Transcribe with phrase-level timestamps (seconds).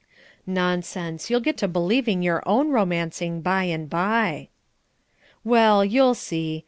[0.47, 1.29] "Nonsense.
[1.29, 4.49] You'll get to believing your own romancing by and by."
[5.43, 6.59] "Well, you'll see.